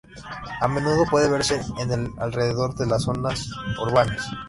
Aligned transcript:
A 0.61 0.67
menudo 0.67 1.05
puede 1.11 1.29
verse 1.29 1.61
en 1.77 1.93
y 2.07 2.11
alrededor 2.17 2.73
de 2.73 2.87
las 2.87 3.03
zonas 3.03 3.47
urbanas. 3.83 4.25